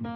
[0.00, 0.10] 欢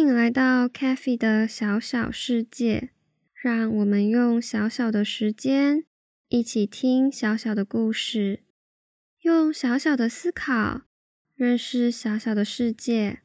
[0.00, 2.90] 迎来到 c a f e 的小小世界，
[3.32, 5.84] 让我们用小小的时间
[6.28, 8.42] 一起听小小的故事，
[9.20, 10.82] 用小小的思考
[11.36, 13.20] 认识小小的世界。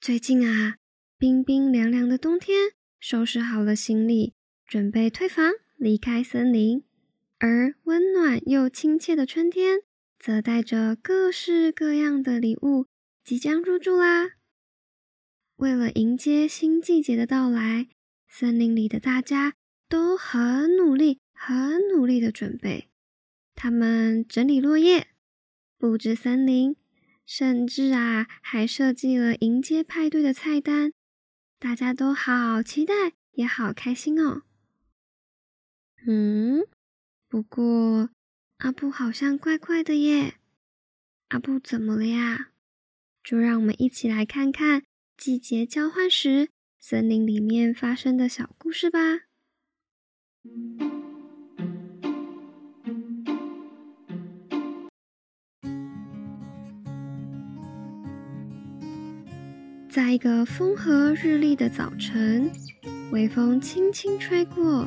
[0.00, 0.76] 最近啊，
[1.18, 2.70] 冰冰凉凉的冬天，
[3.08, 4.32] 收拾好了行李，
[4.66, 6.82] 准备退房离开森林；
[7.38, 9.78] 而温暖又亲切的春天，
[10.18, 12.86] 则带着各式各样的礼物
[13.22, 14.30] 即将入住啦。
[15.54, 17.86] 为了迎接新季节的到来，
[18.26, 19.54] 森林里的大家
[19.88, 22.88] 都很努力、很努力的准备。
[23.54, 25.06] 他们整理落叶，
[25.78, 26.74] 布置森林，
[27.24, 30.92] 甚至啊，还设计了迎接派对的菜单。
[31.58, 34.42] 大家都好期待，也好开心哦。
[36.06, 36.66] 嗯，
[37.28, 38.10] 不过
[38.58, 40.36] 阿布好像怪怪的耶。
[41.28, 42.50] 阿布怎么了呀？
[43.24, 44.84] 就让我们一起来看看。
[45.16, 49.22] 季节交换时，森林里面发生的小故事吧。
[59.96, 62.50] 在一个风和日丽的早晨，
[63.12, 64.86] 微风轻轻吹过，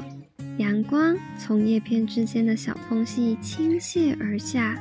[0.60, 4.80] 阳光从叶片之间的小缝隙倾泻而下。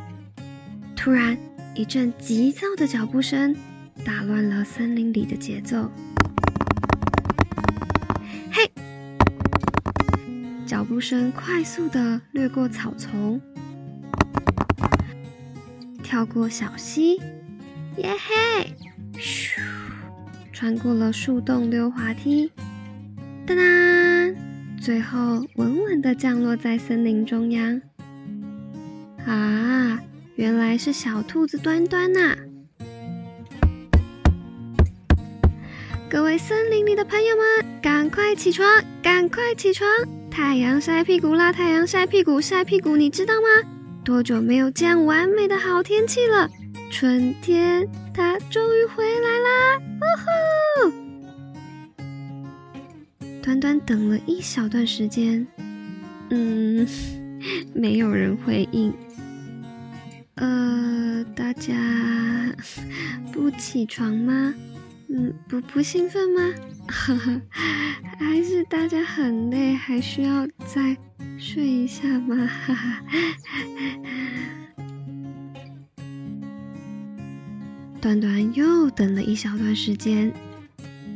[0.95, 1.35] 突然，
[1.75, 3.57] 一阵急躁的脚步声。
[4.05, 5.91] 打乱了森林里的节奏。
[8.53, 8.71] 嘿，
[10.67, 13.41] 脚步声快速的掠过草丛，
[16.03, 17.17] 跳过小溪，
[17.97, 18.75] 耶嘿，
[19.15, 19.63] 咻，
[20.61, 22.51] 穿过了树洞溜滑梯，
[23.47, 23.63] 哒哒，
[24.83, 27.81] 最后稳稳的降落在森林中央。
[29.25, 30.01] 啊，
[30.35, 32.37] 原来是小兔子端端呐！
[36.11, 39.89] 各位森林里的朋友们，赶快起床，赶快起床！
[40.29, 43.47] 太阳晒屁股啦，太阳晒屁股，晒屁股，你知道吗？
[44.05, 46.51] 多久没有这样完美的好天气了？
[46.91, 47.87] 春天
[48.19, 49.79] 他终于回来啦！
[50.01, 50.03] 呜
[50.91, 50.91] 呼！
[53.41, 55.47] 短短等了一小段时间，
[56.31, 56.85] 嗯，
[57.73, 58.93] 没有人回应。
[60.35, 61.73] 呃，大家
[63.33, 64.53] 不起床吗？
[65.09, 66.53] 嗯，不不兴奋吗？
[68.19, 70.97] 还是大家很累，还需要再
[71.39, 72.35] 睡一下吗？
[72.49, 73.01] 哈哈。
[78.01, 80.33] 短短又等了一小段时间，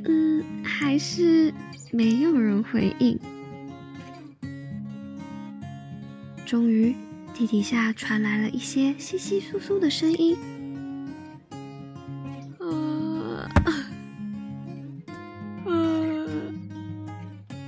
[0.05, 1.55] 嗯，还是
[1.93, 3.19] 没有人回应。
[6.45, 6.95] 终于，
[7.35, 10.37] 地底下传来了一些稀稀疏疏的声音。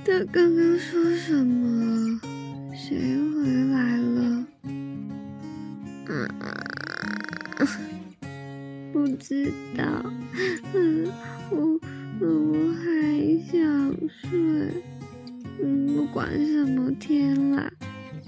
[0.07, 2.19] 他刚刚说什么？
[2.73, 4.45] 谁回来了？
[7.57, 7.67] 啊，
[9.15, 9.83] 知道。
[10.73, 11.07] 嗯，
[11.49, 11.79] 我
[12.19, 12.83] 我还
[13.51, 14.69] 想睡。
[15.61, 17.71] 嗯，不管什么天啦，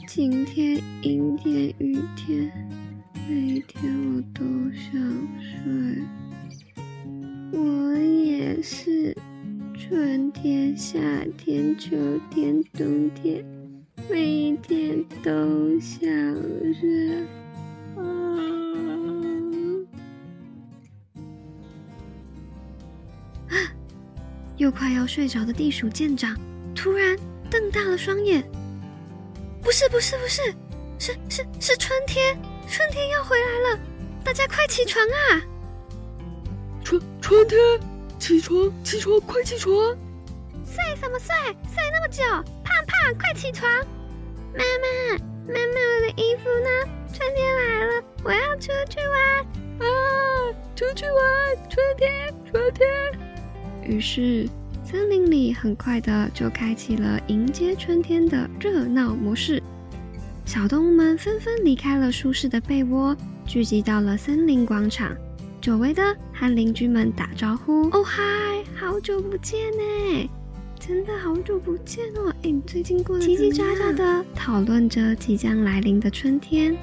[0.07, 2.51] 晴天、阴天、雨天，
[3.29, 4.43] 每一天我都
[4.73, 4.91] 想
[5.41, 6.01] 睡。
[7.51, 9.15] 我也是。
[9.79, 10.99] 春天、夏
[11.37, 11.95] 天、秋
[12.29, 13.45] 天、冬天，
[14.09, 16.09] 每一天都想
[16.73, 17.23] 睡。
[24.57, 26.35] 又快要睡着的地鼠舰长
[26.75, 27.17] 突然
[27.49, 28.43] 瞪大了双眼。
[29.61, 30.41] 不是，不是，不是，
[30.99, 32.35] 是是是春天，
[32.67, 33.79] 春天要回来了！
[34.23, 35.41] 大家快起床啊！
[36.83, 37.59] 春春天。
[38.19, 39.95] 起床，起床，快起床！
[40.65, 41.35] 睡什么睡？
[41.71, 42.23] 睡那么久，
[42.63, 43.69] 胖胖，快起床！
[44.55, 46.69] 妈妈，妈妈，我的衣服呢？
[47.13, 50.51] 春天来了，我要出去玩啊！
[50.75, 52.87] 出去玩，春天，春天。
[53.87, 54.47] 于是，
[54.83, 59.63] 森林里很快的就开启了迎接春天的热闹模式。
[60.45, 65.15] 小动物们纷纷离开了舒适的被窝，聚集到了森林广场。
[65.61, 68.23] 久违的和邻居们打招呼，哦嗨，
[68.75, 70.29] 好久不见呢，
[70.79, 72.33] 真的好久不见哦。
[72.43, 76.75] 哎，你最近过得叽叽喳喳的讨论着即将来临的春天。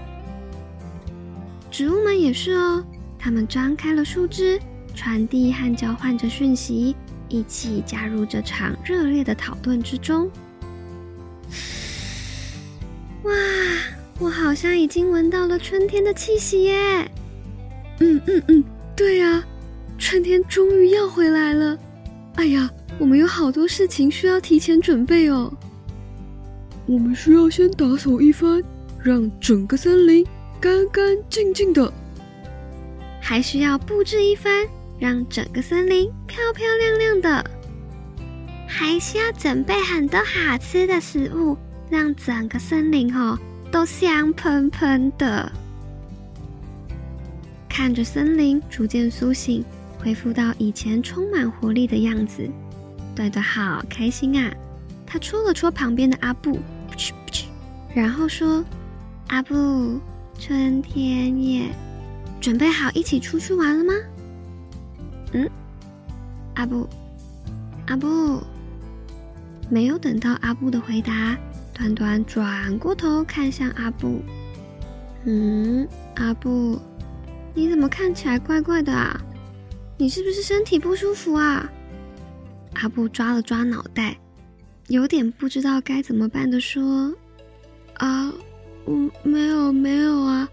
[1.70, 2.84] 植物们也是哦，
[3.18, 4.60] 它们张开了树枝，
[4.94, 6.94] 传递和交换着讯息，
[7.28, 10.30] 一起加入这场热烈的讨论之中。
[13.24, 13.32] 哇，
[14.18, 17.10] 我好像已经闻到了春天的气息耶！
[18.00, 18.64] 嗯嗯嗯，
[18.94, 19.44] 对呀，
[19.98, 21.78] 春天终于要回来了。
[22.36, 25.52] 哎呀，我们有好多事情需要提前准备哦。
[26.86, 28.62] 我们需要先打扫一番，
[29.02, 30.26] 让整个森林
[30.60, 31.90] 干干净净的；
[33.20, 34.66] 还需要布置一番，
[34.98, 37.44] 让整个森林漂漂亮亮的；
[38.68, 41.56] 还需要准备很多好吃的食物，
[41.90, 43.38] 让整个森林哦
[43.70, 45.50] 都香喷喷的。
[47.68, 49.64] 看着森林逐渐苏醒，
[49.98, 52.48] 恢复到以前充满活力的样子，
[53.16, 54.52] 短短好开心啊！
[55.06, 56.58] 他戳了戳旁边的阿布。
[57.94, 58.64] 然后说
[59.28, 60.00] ：“阿布，
[60.38, 61.68] 春天耶，
[62.40, 63.92] 准备好一起出去玩了吗？”
[65.34, 65.50] 嗯，
[66.54, 66.88] 阿布，
[67.88, 68.40] 阿布，
[69.68, 71.36] 没有等到阿布的回答，
[71.74, 74.22] 端端转过头看向阿布。
[75.24, 76.80] 嗯，阿布，
[77.52, 79.20] 你怎么看起来怪怪的啊？
[79.98, 81.68] 你是不是身体不舒服啊？
[82.74, 84.16] 阿布抓了抓脑袋。
[84.88, 87.10] 有点不知道该怎么办的说
[87.98, 88.30] ：“啊，
[88.86, 90.48] 嗯，没有没有啊，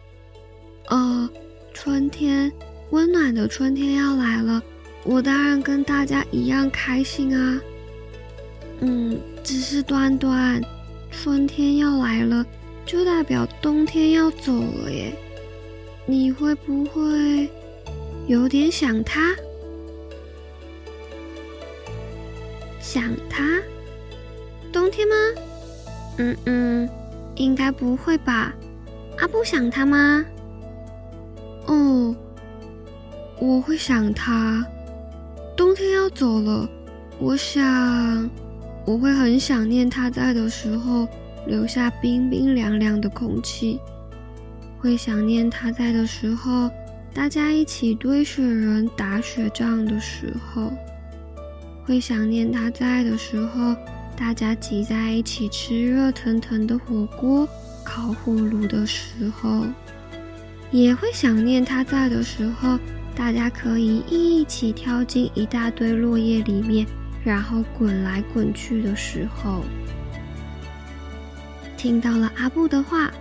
[0.88, 1.30] 呃，
[1.74, 2.50] 春天，
[2.92, 4.64] 温暖的春天要来了，
[5.04, 7.62] 我当然跟大家一样开心啊。
[8.80, 10.62] 嗯，只是端端，
[11.12, 12.46] 春天要来了，
[12.86, 15.14] 就代表冬天要走了耶。
[16.06, 17.50] 你会不会
[18.28, 19.36] 有点想他？
[22.80, 23.62] 想他？”
[24.74, 25.16] 冬天吗？
[26.18, 26.90] 嗯嗯，
[27.36, 28.54] 应该不会吧。
[29.18, 30.26] 阿布想他吗？
[31.68, 32.16] 哦，
[33.40, 34.66] 我会想他。
[35.56, 36.70] 冬天要走了，
[37.20, 38.30] 我想
[38.86, 41.08] 我会很想念他在的时候
[41.46, 43.80] 留下冰冰凉凉的空气，
[44.80, 46.70] 会想念他在的时候
[47.14, 50.72] 大家一起堆雪人、打雪仗的时候，
[51.86, 53.76] 会想念他在的时候。
[54.14, 57.48] 大家挤在一起吃热腾腾的火锅、
[57.84, 59.66] 烤火炉的时候，
[60.70, 62.78] 也会想念他在的时候，
[63.16, 66.86] 大家可以一起跳进一大堆落叶里面，
[67.24, 69.64] 然后滚来滚去的时候。
[71.78, 73.12] 听到了阿布的话，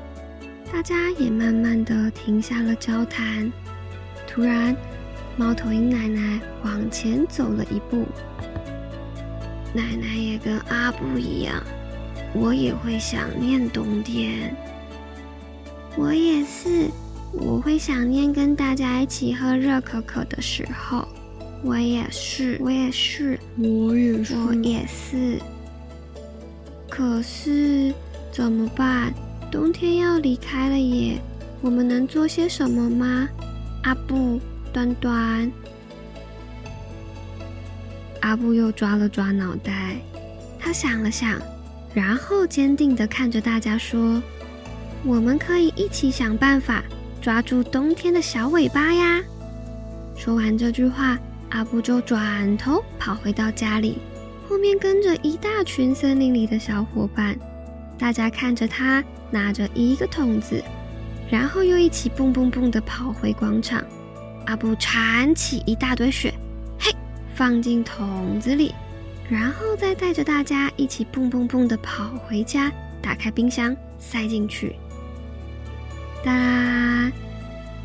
[0.72, 3.50] 大家也慢慢的停下了交谈。
[4.26, 4.76] 突然，
[5.36, 8.06] 猫头鹰奶奶往前走了一步。
[9.72, 11.62] 奶奶也跟阿布一样，
[12.34, 14.54] 我也会想念冬天。
[15.96, 16.88] 我也是，
[17.32, 21.06] 我会想念跟大家一起喝热可可的时候。
[21.62, 25.38] 我也是，我也是，我也是，我也是。
[26.88, 27.92] 可是
[28.32, 29.12] 怎么办？
[29.50, 31.20] 冬天要离开了耶，
[31.60, 33.28] 我们能做些什么吗？
[33.82, 34.40] 阿布，
[34.72, 35.50] 端端。
[38.20, 39.96] 阿布又抓了抓脑袋，
[40.58, 41.40] 他想了想，
[41.92, 44.22] 然后坚定的看着大家说
[45.04, 46.84] ：“我们可以一起想办法
[47.20, 49.20] 抓住冬天的小尾巴呀！”
[50.16, 51.18] 说完这句话，
[51.50, 53.98] 阿布就转头跑回到家里，
[54.48, 57.36] 后面跟着一大群森林里的小伙伴。
[57.98, 60.62] 大家看着他拿着一个桶子，
[61.30, 63.84] 然后又一起蹦蹦蹦地跑回广场。
[64.46, 66.32] 阿布铲起一大堆雪。
[66.78, 66.90] 嘿
[67.34, 68.74] 放进桶子里，
[69.28, 72.72] 然后再带着大家一起蹦蹦蹦的跑回家，
[73.02, 74.74] 打开冰箱塞进去。
[76.24, 77.10] 哒，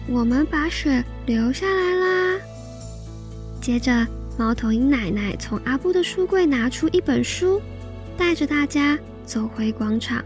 [0.08, 2.40] 我们把雪留下来啦。
[3.62, 4.06] 接着，
[4.38, 7.62] 猫头鹰奶奶从阿布的书柜拿出一本书，
[8.18, 10.24] 带着大家走回广场。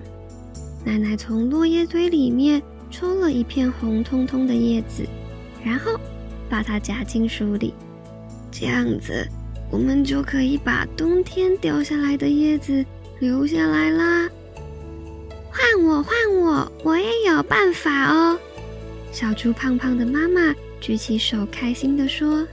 [0.84, 5.06] 奶奶从落叶堆里面抽了一片红彤彤的叶子，
[5.64, 6.00] 然后
[6.50, 7.74] 把它夹进书里。
[8.52, 9.28] 这样子，
[9.70, 12.84] 我们就可以把冬天掉下来的叶子
[13.20, 14.28] 留下来啦。
[15.84, 18.38] 我，换我，我也有办法哦！
[19.12, 22.48] 小猪胖胖的妈妈举起手，开心地说：“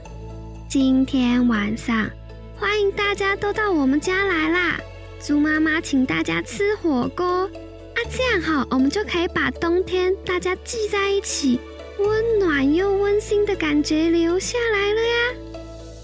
[0.67, 2.09] 今天晚上，
[2.57, 4.79] 欢迎大家都到我们家来啦！
[5.19, 11.59] 猪妈妈请大家吃火锅啊，这样哈，我们就可以把冬天大家聚在一起，
[11.99, 15.15] 温暖又温馨的感觉留下来了呀！”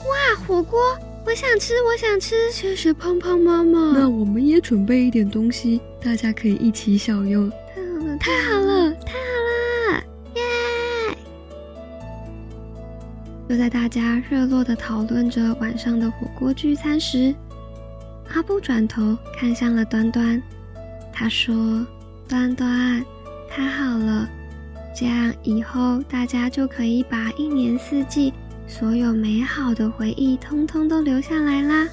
[0.06, 0.80] 哇，火锅！
[1.26, 2.52] 我想吃，我想吃。
[2.52, 3.94] 谢谢胖胖妈妈。
[3.94, 7.50] 那我们也准备一点东西，大家可以一起享用。
[7.80, 10.04] 太好了，太好了，太好了，
[10.36, 11.18] 耶！
[13.50, 17.34] 就在大家热络的讨论着晚上的火锅聚餐时，
[18.34, 20.42] 阿布转头看向了端端，
[21.12, 21.86] 他说
[22.28, 23.04] ：“端端，
[23.50, 24.30] 太好了，
[24.96, 28.34] 这样以后大家就可以把一年四季
[28.68, 31.88] 所有美好的回忆通通都留下来啦。”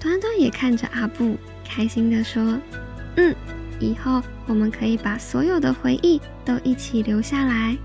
[0.00, 2.58] 端端也看着阿布，开心地说
[3.16, 3.34] ：“嗯，
[3.80, 7.76] 以后我们可以把所有的回忆都一起留下来。”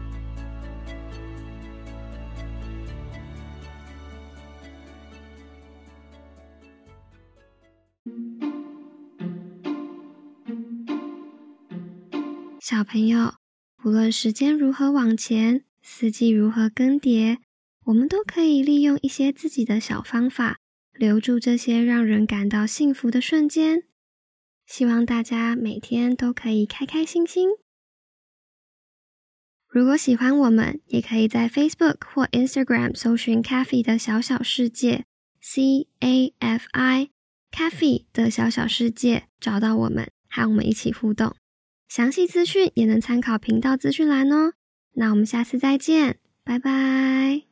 [12.61, 13.33] 小朋友，
[13.83, 17.39] 无论时间如何往前，四季如何更迭，
[17.85, 20.59] 我们都可以利用一些自己的小方法，
[20.93, 23.83] 留住这些让人感到幸福的瞬间。
[24.67, 27.49] 希望大家每天都可以开开心心。
[29.67, 35.05] 如果喜欢我们，也可以在 Facebook 或 Instagram 搜寻 “Cafe 的小小世界
[35.41, 41.35] ”（C A F I），Cafe 的小小世界，找到我们，和我们一起互动。
[41.89, 44.53] 详细资讯也能参考频道资讯栏哦。
[44.93, 47.43] 那我们下次再见，拜拜。